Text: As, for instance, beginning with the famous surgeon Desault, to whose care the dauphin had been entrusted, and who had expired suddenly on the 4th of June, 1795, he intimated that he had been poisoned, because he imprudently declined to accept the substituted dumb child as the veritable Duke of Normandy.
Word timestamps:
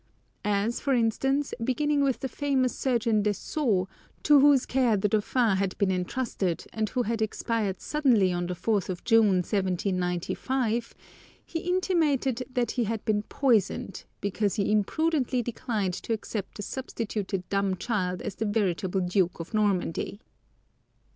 As, 0.43 0.79
for 0.79 0.95
instance, 0.95 1.53
beginning 1.63 2.01
with 2.01 2.21
the 2.21 2.27
famous 2.27 2.75
surgeon 2.75 3.21
Desault, 3.21 3.85
to 4.23 4.39
whose 4.39 4.65
care 4.65 4.97
the 4.97 5.07
dauphin 5.07 5.57
had 5.57 5.77
been 5.77 5.91
entrusted, 5.91 6.65
and 6.73 6.89
who 6.89 7.03
had 7.03 7.21
expired 7.21 7.79
suddenly 7.79 8.33
on 8.33 8.47
the 8.47 8.55
4th 8.55 8.89
of 8.89 9.03
June, 9.03 9.43
1795, 9.43 10.95
he 11.45 11.59
intimated 11.59 12.43
that 12.51 12.71
he 12.71 12.85
had 12.85 13.05
been 13.05 13.21
poisoned, 13.21 14.05
because 14.21 14.55
he 14.55 14.71
imprudently 14.71 15.43
declined 15.43 15.93
to 15.93 16.13
accept 16.13 16.55
the 16.57 16.63
substituted 16.63 17.47
dumb 17.49 17.77
child 17.77 18.23
as 18.23 18.33
the 18.33 18.45
veritable 18.45 19.01
Duke 19.01 19.39
of 19.39 19.53
Normandy. 19.53 20.19